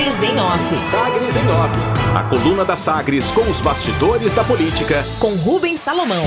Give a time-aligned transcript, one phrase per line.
[0.00, 0.78] Sagres em Off.
[0.78, 2.16] Sagres em Off.
[2.16, 5.04] A coluna da Sagres com os bastidores da política.
[5.18, 6.24] Com Rubens Salomão.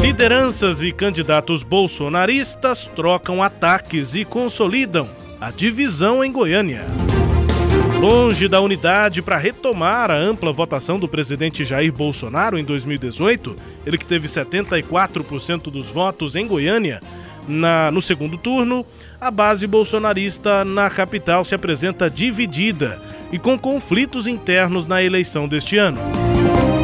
[0.00, 5.06] Lideranças e candidatos bolsonaristas trocam ataques e consolidam
[5.38, 7.03] a divisão em Goiânia.
[8.04, 13.56] Longe da unidade para retomar a ampla votação do presidente Jair Bolsonaro em 2018,
[13.86, 17.00] ele que teve 74% dos votos em Goiânia,
[17.48, 18.84] na, no segundo turno,
[19.18, 23.00] a base bolsonarista na capital se apresenta dividida
[23.32, 25.98] e com conflitos internos na eleição deste ano.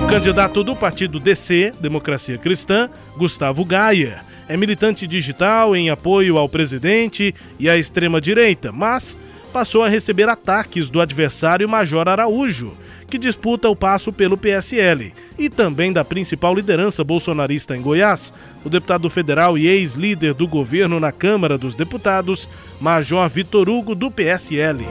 [0.02, 6.48] O candidato do partido DC, Democracia Cristã, Gustavo Gaia, é militante digital em apoio ao
[6.48, 9.18] presidente e à extrema-direita, mas
[9.50, 15.50] passou a receber ataques do adversário Major Araújo, que disputa o passo pelo PSL, e
[15.50, 18.32] também da principal liderança bolsonarista em Goiás,
[18.64, 22.48] o deputado federal e ex-líder do governo na Câmara dos Deputados,
[22.80, 24.86] Major Vitor Hugo, do PSL.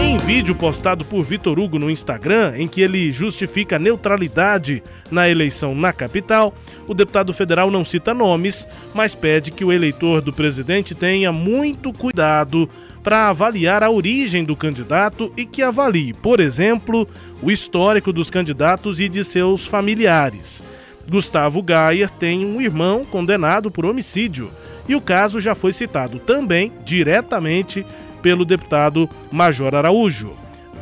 [0.00, 5.28] Em vídeo postado por Vitor Hugo no Instagram, em que ele justifica a neutralidade na
[5.28, 6.54] eleição na capital,
[6.86, 11.92] o deputado federal não cita nomes, mas pede que o eleitor do presidente tenha muito
[11.92, 12.68] cuidado
[13.04, 17.06] para avaliar a origem do candidato e que avalie, por exemplo,
[17.42, 20.62] o histórico dos candidatos e de seus familiares.
[21.06, 24.50] Gustavo Gayer tem um irmão condenado por homicídio
[24.88, 27.84] e o caso já foi citado também diretamente
[28.22, 30.32] pelo deputado Major Araújo.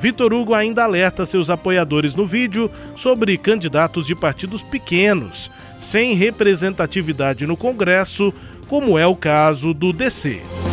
[0.00, 7.46] Vitor Hugo ainda alerta seus apoiadores no vídeo sobre candidatos de partidos pequenos, sem representatividade
[7.48, 8.32] no Congresso,
[8.68, 10.71] como é o caso do DC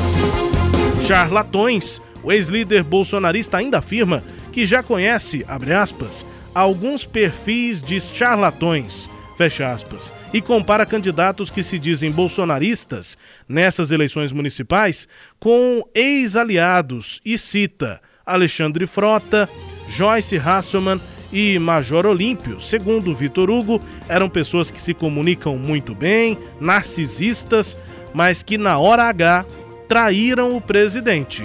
[1.09, 1.99] charlatões.
[2.21, 9.71] O ex-líder bolsonarista ainda afirma que já conhece, abre aspas, alguns perfis de charlatões, fecha
[9.71, 15.07] aspas, e compara candidatos que se dizem bolsonaristas nessas eleições municipais
[15.39, 19.50] com ex-aliados e cita Alexandre Frota,
[19.88, 21.01] Joyce Hasselman
[21.34, 22.61] e Major Olímpio.
[22.61, 27.75] Segundo Vitor Hugo, eram pessoas que se comunicam muito bem, narcisistas,
[28.13, 29.45] mas que na hora H
[29.89, 31.44] traíram o presidente.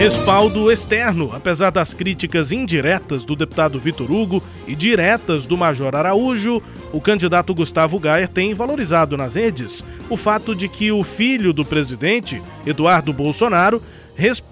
[0.00, 6.60] Respaldo externo, apesar das críticas indiretas do deputado Vitor Hugo e diretas do Major Araújo,
[6.92, 11.64] o candidato Gustavo Gayer tem valorizado nas redes o fato de que o filho do
[11.64, 13.80] presidente, Eduardo Bolsonaro,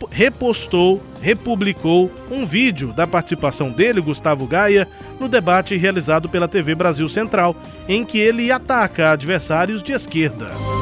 [0.08, 4.86] repostou, republicou um vídeo da participação dele, Gustavo Gaia,
[5.18, 7.56] no debate realizado pela TV Brasil Central,
[7.88, 10.79] em que ele ataca adversários de esquerda.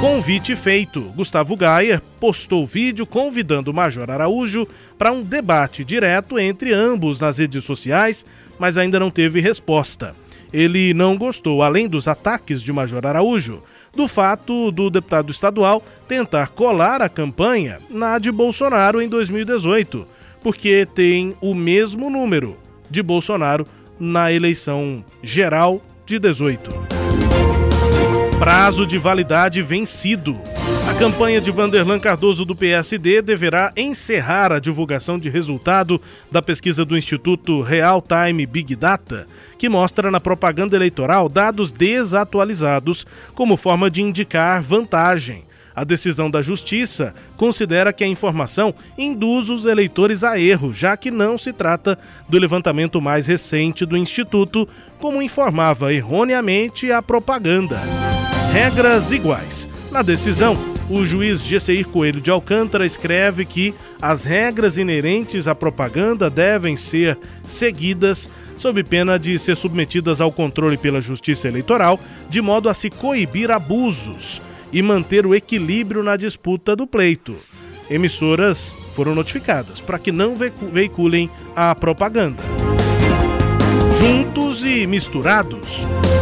[0.00, 1.00] Convite feito.
[1.16, 4.68] Gustavo Gayer postou vídeo convidando o Major Araújo
[4.98, 8.26] para um debate direto entre ambos nas redes sociais,
[8.58, 10.14] mas ainda não teve resposta.
[10.52, 13.62] Ele não gostou, além dos ataques de Major Araújo,
[13.94, 20.06] do fato do deputado estadual tentar colar a campanha na de Bolsonaro em 2018,
[20.42, 22.58] porque tem o mesmo número
[22.90, 23.66] de Bolsonaro
[23.98, 26.95] na eleição geral de 18.
[28.38, 30.38] Prazo de validade vencido.
[30.86, 36.84] A campanha de Vanderlan Cardoso do PSD deverá encerrar a divulgação de resultado da pesquisa
[36.84, 39.24] do Instituto Real Time Big Data,
[39.58, 45.44] que mostra na propaganda eleitoral dados desatualizados como forma de indicar vantagem.
[45.74, 51.10] A decisão da Justiça considera que a informação induz os eleitores a erro, já que
[51.10, 51.98] não se trata
[52.28, 54.68] do levantamento mais recente do Instituto,
[54.98, 57.78] como informava erroneamente a propaganda
[58.56, 59.68] regras iguais.
[59.92, 60.56] Na decisão,
[60.88, 67.18] o juiz Gesseir Coelho de Alcântara escreve que as regras inerentes à propaganda devem ser
[67.42, 72.00] seguidas sob pena de ser submetidas ao controle pela Justiça Eleitoral,
[72.30, 74.40] de modo a se coibir abusos
[74.72, 77.36] e manter o equilíbrio na disputa do pleito.
[77.90, 80.34] Emissoras foram notificadas para que não
[80.72, 82.42] veiculem a propaganda
[84.06, 85.80] juntos e misturados.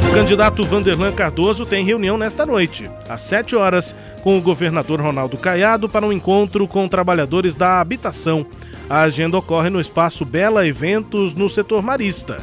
[0.09, 5.37] O candidato Vanderlan Cardoso tem reunião nesta noite, às 7 horas, com o governador Ronaldo
[5.37, 8.47] Caiado para um encontro com trabalhadores da habitação.
[8.89, 12.39] A agenda ocorre no espaço Bela Eventos, no setor marista.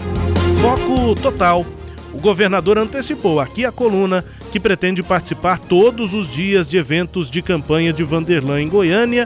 [0.62, 1.66] Foco total.
[2.14, 7.42] O governador antecipou aqui a coluna que pretende participar todos os dias de eventos de
[7.42, 9.26] campanha de Vanderlan em Goiânia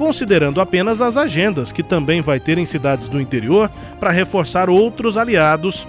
[0.00, 3.70] considerando apenas as agendas que também vai ter em cidades do interior
[4.00, 5.86] para reforçar outros aliados,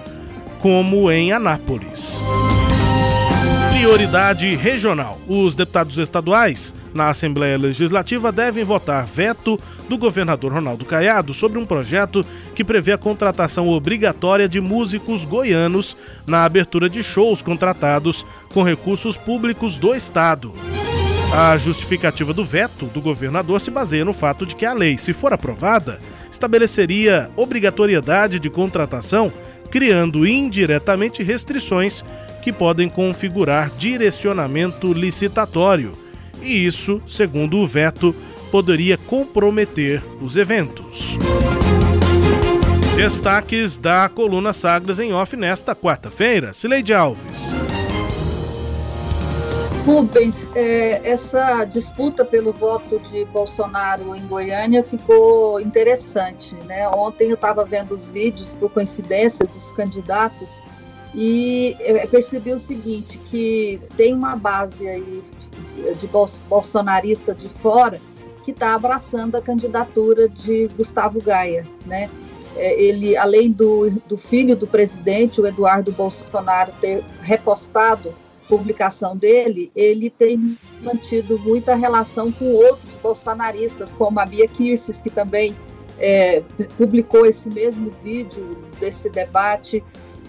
[0.59, 2.17] como em Anápolis.
[3.69, 5.17] Prioridade regional.
[5.29, 11.65] Os deputados estaduais na Assembleia Legislativa devem votar veto do governador Ronaldo Caiado sobre um
[11.65, 15.95] projeto que prevê a contratação obrigatória de músicos goianos
[16.27, 20.51] na abertura de shows contratados com recursos públicos do Estado.
[21.33, 25.13] A justificativa do veto do governador se baseia no fato de que a lei, se
[25.13, 25.97] for aprovada,
[26.29, 29.31] estabeleceria obrigatoriedade de contratação,
[29.69, 32.03] criando indiretamente restrições
[32.43, 35.93] que podem configurar direcionamento licitatório.
[36.41, 38.13] E isso, segundo o veto,
[38.51, 41.17] poderia comprometer os eventos.
[42.95, 46.53] Destaques da coluna Sagres em off nesta quarta-feira.
[46.53, 47.60] Cileide Alves.
[49.85, 56.55] Rubens, é, essa disputa pelo voto de Bolsonaro em Goiânia ficou interessante.
[56.67, 56.87] Né?
[56.89, 60.61] Ontem eu estava vendo os vídeos, por coincidência, dos candidatos
[61.15, 61.75] e
[62.09, 65.21] percebi o seguinte, que tem uma base aí
[65.99, 66.07] de
[66.47, 67.99] bolsonarista de fora
[68.45, 72.09] que está abraçando a candidatura de Gustavo Gaia, né?
[72.55, 78.13] É, ele, além do, do filho do presidente, o Eduardo Bolsonaro, ter repostado
[78.51, 85.09] publicação dele, ele tem mantido muita relação com outros bolsonaristas, como a Bia Kirsis, que
[85.09, 85.55] também
[85.97, 86.43] é,
[86.77, 89.81] publicou esse mesmo vídeo desse debate,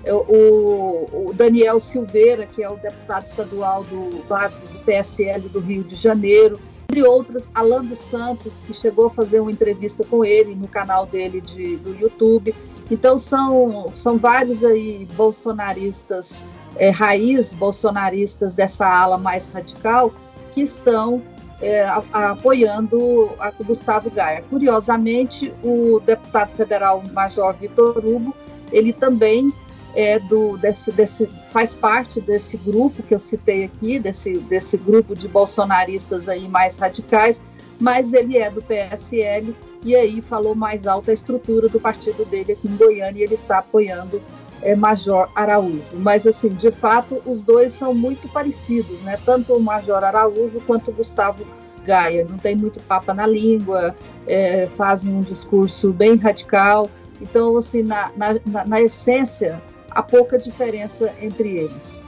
[0.04, 5.82] é, o, o, Daniel Silveira, que é o deputado estadual do, do PSL do Rio
[5.82, 10.54] de Janeiro, entre outros, Alan dos Santos, que chegou a fazer uma entrevista com ele
[10.54, 12.54] no canal dele de, do YouTube.
[12.92, 16.44] Então são, são vários aí bolsonaristas
[16.76, 20.12] é, raiz bolsonaristas dessa ala mais radical
[20.52, 21.22] que estão
[21.62, 24.44] é, a, a, apoiando a Gustavo Gaia.
[24.50, 28.34] Curiosamente, o deputado federal Major Vitor Hugo,
[28.70, 29.50] ele também
[29.94, 35.14] é do desse, desse faz parte desse grupo que eu citei aqui, desse, desse grupo
[35.14, 37.42] de bolsonaristas aí mais radicais,
[37.80, 42.52] mas ele é do PSL e aí falou mais alta a estrutura do partido dele
[42.52, 44.22] aqui em Goiânia e ele está apoiando
[44.62, 45.96] é, Major Araújo.
[45.96, 49.18] Mas, assim, de fato, os dois são muito parecidos, né?
[49.24, 51.44] Tanto o Major Araújo quanto o Gustavo
[51.84, 52.26] Gaia.
[52.28, 53.94] Não tem muito papa na língua,
[54.26, 56.88] é, fazem um discurso bem radical.
[57.20, 61.98] Então, assim, na, na, na essência, há pouca diferença entre eles.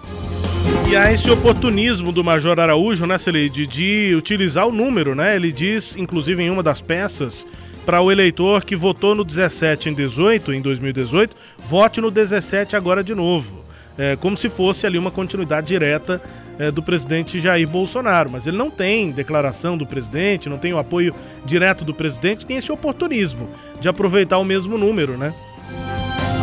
[0.88, 5.34] E há esse oportunismo do Major Araújo, né, Celede, de utilizar o número, né?
[5.34, 7.46] Ele diz, inclusive em uma das peças,
[7.84, 11.36] para o eleitor que votou no 17 em 18, em 2018,
[11.68, 13.64] vote no 17 agora de novo.
[13.96, 16.20] É, como se fosse ali uma continuidade direta
[16.58, 18.30] é, do presidente Jair Bolsonaro.
[18.30, 21.14] Mas ele não tem declaração do presidente, não tem o apoio
[21.44, 23.48] direto do presidente, tem esse oportunismo
[23.80, 25.32] de aproveitar o mesmo número, né?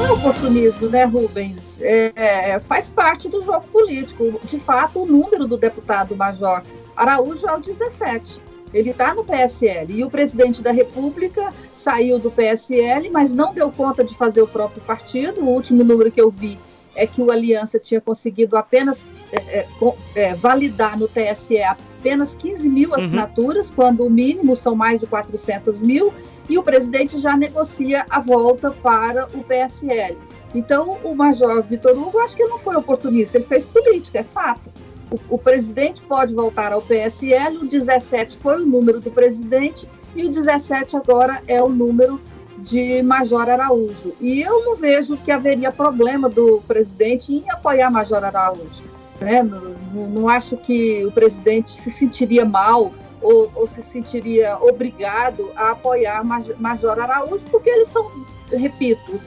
[0.01, 1.79] Não é oportunismo, né, Rubens?
[1.79, 4.39] É, é, faz parte do jogo político.
[4.43, 6.63] De fato, o número do deputado Major
[6.95, 8.41] Araújo é o 17
[8.73, 13.69] ele está no PSL e o presidente da República saiu do PSL, mas não deu
[13.69, 15.41] conta de fazer o próprio partido.
[15.41, 16.57] O último número que eu vi
[16.95, 19.67] é que o Aliança tinha conseguido apenas é, é,
[20.15, 22.95] é validar no TSE apenas 15 mil uhum.
[22.95, 23.75] assinaturas, uhum.
[23.75, 26.13] quando o mínimo são mais de 400 mil,
[26.49, 30.17] e o presidente já negocia a volta para o PSL.
[30.53, 34.69] Então, o Major Vitor Hugo, acho que não foi oportunista, ele fez política, é fato
[35.11, 40.25] o, o presidente pode voltar ao PSL, o 17 foi o número do presidente e
[40.25, 42.19] o 17 agora é o número
[42.57, 44.13] de Major Araújo.
[44.21, 48.83] E eu não vejo que haveria problema do presidente em apoiar Major Araújo.
[49.19, 49.43] Né?
[49.43, 55.71] Não, não acho que o presidente se sentiria mal ou, ou, se sentiria obrigado a
[55.71, 58.11] apoiar Major Araújo, porque eles são,
[58.51, 59.21] repito,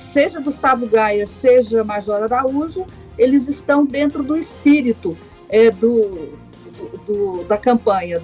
[0.00, 2.86] seja Gustavo Gaia, seja Major Araújo,
[3.18, 5.16] eles estão dentro do espírito
[5.48, 6.30] é, do,
[6.78, 8.22] do, do, da campanha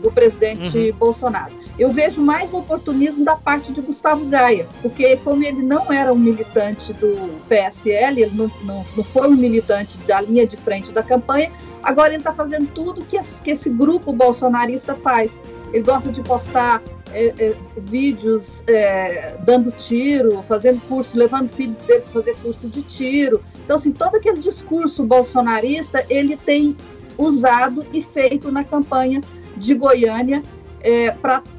[0.00, 0.96] do presidente uhum.
[0.96, 1.63] Bolsonaro.
[1.78, 6.16] Eu vejo mais oportunismo da parte de Gustavo Gaia, porque como ele não era um
[6.16, 11.02] militante do PSL, ele não, não, não foi um militante da linha de frente da
[11.02, 11.50] campanha,
[11.82, 15.40] agora ele está fazendo tudo que esse, que esse grupo bolsonarista faz.
[15.72, 16.80] Ele gosta de postar
[17.12, 22.82] é, é, vídeos é, dando tiro, fazendo curso, levando filho dele para fazer curso de
[22.82, 23.40] tiro.
[23.64, 26.76] Então, assim, todo aquele discurso bolsonarista ele tem
[27.18, 29.20] usado e feito na campanha
[29.56, 30.42] de Goiânia
[30.80, 31.10] é,